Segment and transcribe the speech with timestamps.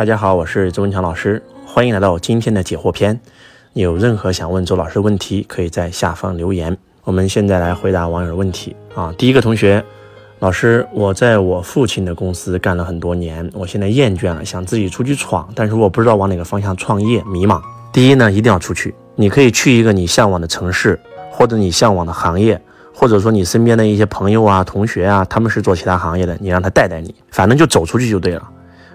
[0.00, 3.20] 大家好，我是周文强老师，欢迎来到今天的解惑篇。
[3.74, 6.74] 有任何想问周老师的问题，可以在下方留言。
[7.04, 9.14] 我们现在来回答网友的问题啊。
[9.18, 9.84] 第一个同学，
[10.38, 17.60] 老师，我在我父亲的公司干了很多年，我现在厌倦了，想自己出去闯，但是我不知道往哪个方向创业，迷茫。
[17.92, 20.98] 第一呢，一定要出去，你可以去一个你向往的城市，
[21.30, 22.58] 或者你向往的行业，
[22.94, 28.48] 或者说你身边的一些朋友啊、同学啊，他们是做其他行业的，你让他带带你，反正就走出去就对了。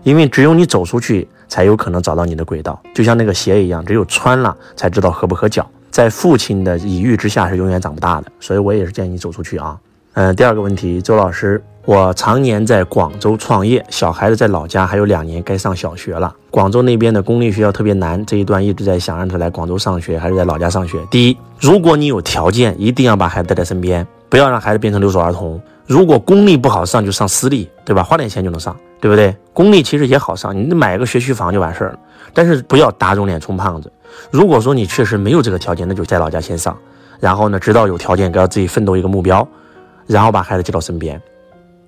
[0.06, 2.80] 因为只有你走出去，才有可能找到你的轨道。
[2.94, 5.68] 就像那个鞋一样，只有穿了才知道合不合脚。
[5.90, 9.76] 在父亲的礼遇之下是永远长不大的，所以我也是建议你走出去啊。
[10.14, 16.32] 嗯，第二个问题，周老师，我常年在广州创业，小孩子在老家还有两年该上小学了。
[16.52, 21.00] 广州那边的公立学校特别难，这一段一直在想让他来广州上学还是在老家上学。
[21.10, 25.60] 第一，如果你有条件，一定要把孩子带在身边，不要让孩子变成留守儿童。
[25.86, 28.02] 如果公立不好上，就上私立，对吧？
[28.04, 28.76] 花点钱就能上。
[29.02, 29.36] 对不对？
[29.54, 32.00] 公立其实也好上，你买个学区房就完事儿了。
[32.34, 33.92] 但是不要打肿脸充胖子。
[34.32, 36.76] 如果说你确实没有这个条件，那就在老家先上，
[37.20, 39.48] 然后呢，直到有条件，给自己奋斗一个目标，
[40.08, 41.22] 然后把孩子接到身边，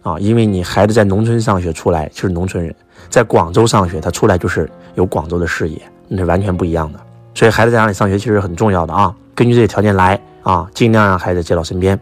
[0.03, 2.75] 啊，因为你孩子在农村上学出来就是农村人，
[3.09, 6.99] 在广州上学他出来就是有广州的视野，那是完全不一样的。
[7.33, 11.99] 所以孩子在哪里上学其实很重要的啊，根据这些条件来啊，尽量让孩子接到身边。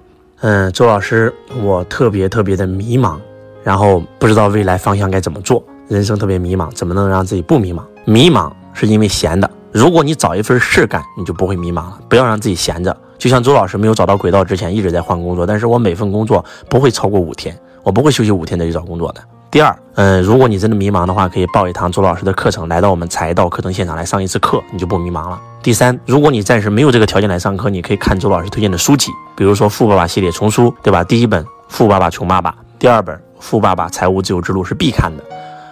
[0.47, 3.17] 嗯，周老师，我特别特别的迷茫。
[3.63, 7.81] 然后不知道未来方向该怎么做，人生特别迷茫，怎么能让自己不迷茫？
[8.05, 9.49] 迷茫是因为闲的。
[9.71, 11.99] 如果你找一份事干，你就不会迷茫了。
[12.07, 12.95] 不要让自己闲着。
[13.17, 19.21] 就像周老师没有找到轨道之前，一直在换工作，但是我每份工作不会超过五天，我不会休息五天再去找工作的。
[19.55, 25.39] 第二，嗯，如果你真的迷茫的话，可以报一堂周老师的课程，来到我们财道课程现场来上一次课，你就不迷茫了。
[25.63, 31.05] 第三，如果你暂时没有这个条件来上课，你可以看周老师推荐的书籍，比如说《富爸爸》系列丛书，对吧？
[31.05, 33.17] 第一本《富爸爸穷爸爸》，第二本。
[33.39, 35.23] 富爸爸财务自由之路是必看的，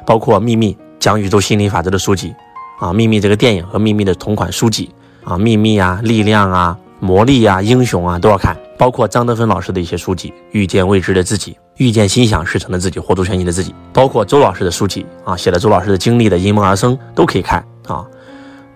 [0.05, 2.33] 包括秘密讲宇宙心理法则的书籍
[2.79, 4.95] 啊，秘密这个电影和秘密的同款书籍
[5.25, 18.05] 啊，秘密啊，力量啊，魔力啊，英雄啊都要看，包括张德芬老师的一些书籍，遇见未知的自己，遇见心想事成的自己，活出全新的自己，包括周老师的书籍啊，写了周老师的经历的因梦而生都可以看啊，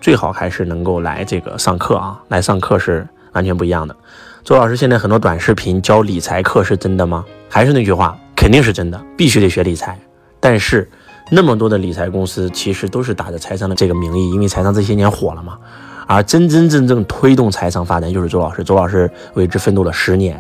[0.02, 3.96] 最好还是能够来这个上课啊，来上课是完全不一样的。
[4.44, 7.26] 周老师现在很多短视频教理财课是真的吗？
[7.50, 8.18] 还是那句话。
[8.40, 9.98] 肯定是真的，必须得学理财。
[10.40, 10.88] 但是，
[11.32, 15.58] 那么多的理财公司其实都是打着财商的这个名义，因为财商这些年火了嘛。
[16.06, 20.40] 而真真正正推动财商发展就是周老师，周老师为之奋斗了十年。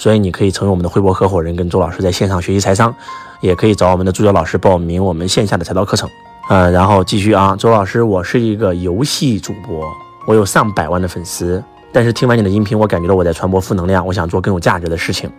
[0.00, 2.94] 所以你可以成为我们的汇博合伙人，跟周老师在线上学习财商，
[3.42, 6.08] 也可以找我们的助教老师报名我们线下的财道课程。
[6.48, 9.86] 嗯，然后继续啊，周老师，我是一个游戏主播，
[10.26, 11.62] 我有上百万的粉丝，
[11.92, 15.30] 但是听完你的音频，我感觉到我在传播负能量，我想做更有价值的事情。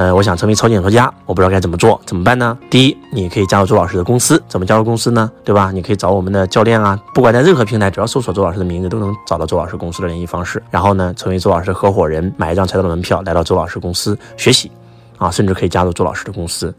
[0.00, 2.56] 呃，我想成为超级演说家，我不知道该怎么做，怎么办呢？
[2.70, 5.30] 第一，你可以加入周老师的公司，怎么加入公司呢？
[5.44, 5.70] 对吧？
[5.70, 10.62] 你可以找我们的教练啊，不管在任何平台，只要搜索周老师的名字，都能找到周老师公司的联系方式。
[10.70, 14.72] 然后呢，成为周老师合伙人，买一张财道的门票，来到周老师公司学习，
[15.18, 16.74] 啊，甚至可以加入周老师的公司，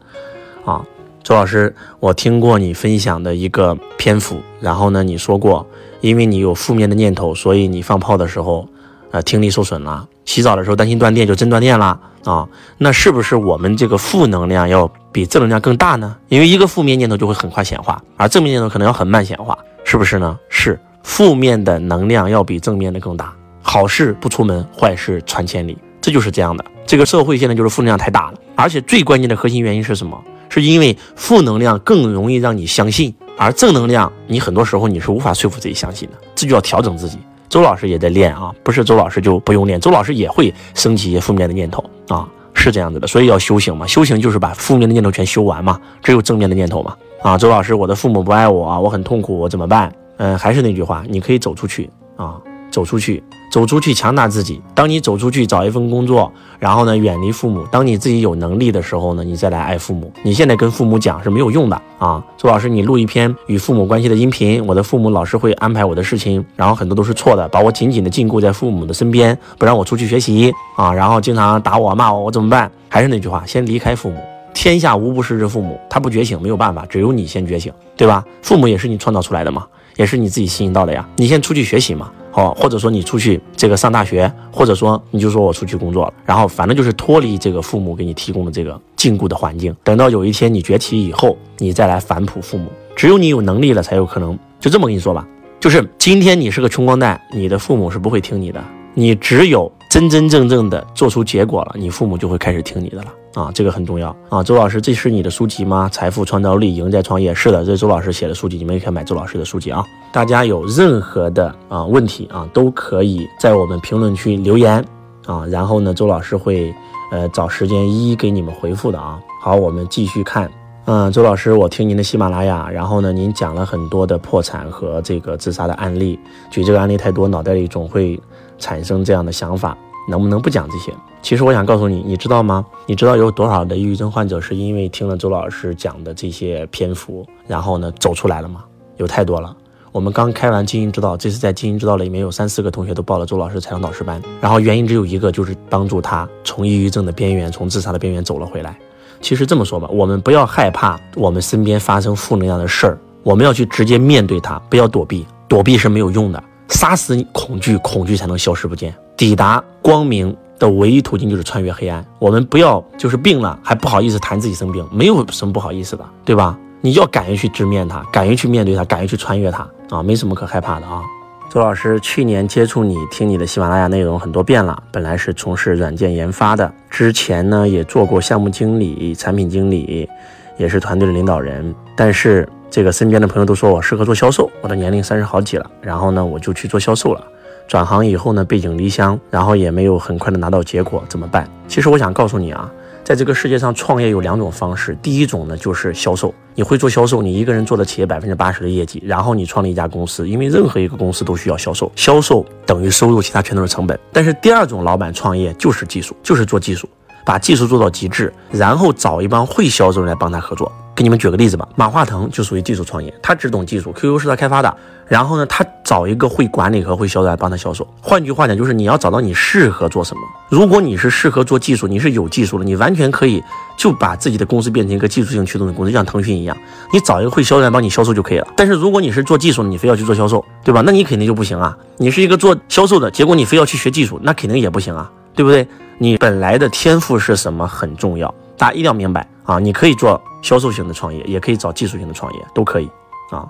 [0.64, 0.84] 啊，
[1.22, 5.64] 周老师，我听过你分享的一个篇幅，然后呢，你说过，
[6.00, 8.66] 因为你有负面的念头，所以你放炮的时候。
[9.12, 12.48] 呃，听力受损了，洗澡的时候担心断电就真断电了啊！
[12.78, 16.16] 那是不是我们这个负能量要比正能量更大呢？
[16.28, 20.38] 因为一个负面念头就会很快显化，而正面念头可能要很慢显化，是不是呢？
[20.48, 23.32] 是，负面的能量要比正面的更大。
[23.60, 26.64] 好事不出门，坏事传千里，这就是这样的。
[26.86, 30.18] 这个社会现在就是负能量太大了，而且最关键的核心原因是什么？
[30.48, 37.18] 是因为负能量更容易让你相信，而正能量你很多时候你是无法说服自己相信的，这就要调整自己。
[37.52, 49.92] 周老师也在练啊，不是周老师就不用练，周老师也会升起一些负面的念头啊，是这样子的，所以要修行嘛，修行就是把负面的念头全修完嘛，只有正面的念头嘛啊，周老师，我的父母不爱我，我很痛苦，我怎么办？
[50.16, 52.40] 嗯，还是那句话，你可以走出去啊。
[52.70, 54.58] 走出去，走出去，强大自己。
[54.74, 57.62] 当你走出去找一份工作，然后呢，远离父母。
[57.70, 60.10] 当你自己有能力的时候呢，你再来爱父母。
[60.22, 62.24] 你现在跟父母讲是没有用的啊！
[62.38, 72.72] 周老师，你录一篇与父母关系的音频，我的父母老是会安排我的事情，然后很多都是错的，把我紧紧的禁锢在父母的身边，不让我出去学习啊，然后经常打我骂我，我怎么办？
[72.88, 74.16] 还是那句话，先离开父母。
[74.54, 78.24] 天下无不是之父母，他不觉醒没有办法，只有你先觉醒，对吧？
[78.40, 79.66] 父母也是你创造出来的嘛，
[79.96, 81.06] 也是你自己吸引到的呀。
[81.16, 82.10] 你先出去学习嘛。
[82.32, 89.76] 好，或者说你出去这个上大学，或者说你就说我出去工作了，然后反正就是脱离这个父母给你提供的这个禁锢的环境。
[89.84, 92.66] 等到有一天你崛起以后，你再来反哺父母。
[92.96, 94.38] 只有你有能力了，才有可能。
[94.58, 95.26] 就这么跟你说吧，
[95.60, 98.64] 就是今天你是个穷光蛋，你的父母是不会听你的。
[98.94, 103.06] 你只有真真正正的做出结果了，你父母就会开始听你的了。
[103.34, 104.42] 啊，这个很重要啊。
[104.42, 105.88] 周老师，这是你的书籍吗？
[105.90, 107.34] 财富创造力，赢在创业。
[107.34, 109.84] 是的，这是周老师写的书籍，你们也可以买周老师的书籍啊。
[110.12, 114.84] 大家有任何的啊问题啊，都可以在我们评论区留言
[115.26, 116.74] 啊，然后呢，周老师会
[117.10, 119.18] 呃找时间一一给你们回复的啊。
[119.40, 120.50] 好，我们继续看。
[120.84, 126.18] 嗯，周老师，我听您的喜马拉雅，然后呢，您讲了很多的破产和这个自杀的案例，
[126.50, 128.20] 举这个案例太多，脑袋里总会
[128.58, 129.78] 产生这样的想法，
[130.08, 130.92] 能不能不讲这些？
[131.22, 132.64] 其实我想告诉你，你知道吗？
[132.86, 138.64] 你知道有多少的抑郁症患者是因为听了周老师讲的这些篇幅，然后呢走出来了吗？
[138.96, 139.56] 有太多了。
[139.92, 148.76] 我们刚开完经营之道，这次在经营之道里面有三四个同学都报了周老师财商导师班，然后原因只有一个，就是帮助他从抑郁症的边缘，从自杀的边缘走了回来。
[149.20, 156.42] 其实这么说吧，我们不要害怕我们身边发生负能量的事儿，我们要去直接面对它，不要躲避，躲避是没有用的。
[156.70, 158.94] 杀死恐惧，恐惧才能消失不见。
[159.16, 162.04] 抵达光明的唯一途径就是穿越黑暗。
[162.18, 166.58] 我们不要就是病了还不好意思谈自己生病，没有什么不好意思的，对吧？
[166.80, 171.00] 你要敢于去直面它，敢于去面对它，敢于去穿越它啊，没什么可害怕的啊。
[171.48, 174.82] 周老师去年接触你，听你的喜马拉雅内容很多遍了。
[174.90, 180.08] 本来是从事软件研发的，之前呢也做过项目经理、产品经理，
[180.56, 181.74] 也是团队的领导人。
[181.94, 187.22] 但是这个身边的朋友都说我适合做销售，我的年龄三十好几了，然后呢我就去做销售了。
[187.72, 191.48] 转行以后呢背井离乡，然后也没有很快的拿到结果，怎么办？
[191.66, 192.70] 其实我想告诉你啊。
[193.02, 203.98] 在这个世界上创业有两种方式，第一种呢就是销售，你会做销售，你一个人做了企业百分之八十的业绩，然后你创立一家公司，因为任何一个公司都需要销售，销售等于收入，其他全都是成本。
[204.12, 206.86] 但是第二种老板创业就是技术，就是做技术，
[207.24, 210.70] 把技术做到极致，然后找一帮会销售人来帮他合作。
[210.94, 214.76] 给你们举个例子吧，马化腾就属于技术创业，他只懂技术，QQ 是他开发的。
[215.08, 217.86] 然后呢，他找一个会管理和会销售来帮他销售。
[218.00, 220.20] 换句话讲，就是你要找到你适合做什么。
[220.50, 223.42] 如果你是适合做技术，你是有技术的，你完全可以
[223.76, 226.56] 就把自己的公司变成一个技术性驱动的公司，就像腾讯一样，
[226.92, 228.46] 你找一个会销售来帮你销售就可以了。
[228.54, 230.82] 但是如果你是做技术的，你非要去做销售，对吧？
[230.84, 231.76] 那你肯定就不行啊。
[231.96, 235.66] 你是一个做销售的，结果你非要去学技术，那肯定也不行啊，对不对？
[235.98, 239.58] 你本来的天赋是什么很重要，大家一定要明白啊。
[239.58, 240.20] 你可以做。
[240.42, 242.90] 销售型的创业也可以找技术型的创业，都可以
[243.30, 243.46] 啊。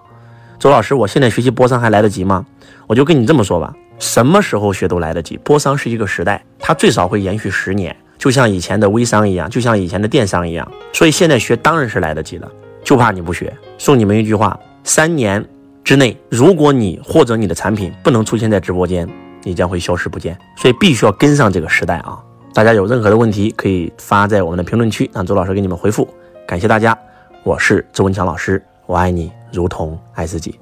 [0.59, 2.45] 周老师，我现在学习波商还来得及吗？
[2.87, 5.39] 我就跟你这么说吧，什么时候学都来得及。
[5.39, 10.71] 波商是一个时代，它最少会延续十年，就像以前的微商一样，就像以前的电商一样。
[10.93, 12.47] 所以现在学当然是来得及的，
[12.85, 13.51] 就怕你不学。
[13.79, 15.43] 送你们一句话：三年
[15.83, 19.09] 之内，如果你或者你的产品不能出现在直播间，
[19.45, 20.39] 你将会消失不见。
[20.59, 22.19] 所以必须要跟上这个时代啊！
[22.55, 26.07] 大家有任何的问题可以发在我们的评论区，让周老师给你们回复。
[26.47, 26.97] 感谢大家，
[27.45, 30.62] 我是周文强老师，我爱你如同爱自己。